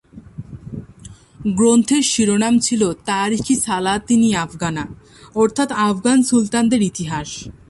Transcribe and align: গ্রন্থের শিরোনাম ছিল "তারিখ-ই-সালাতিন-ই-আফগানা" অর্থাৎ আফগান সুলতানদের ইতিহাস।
গ্রন্থের 1.57 2.03
শিরোনাম 2.03 2.55
ছিল 2.59 2.81
"তারিখ-ই-সালাতিন-ই-আফগানা" 3.05 4.83
অর্থাৎ 5.35 5.69
আফগান 5.81 6.17
সুলতানদের 6.23 6.81
ইতিহাস। 6.81 7.29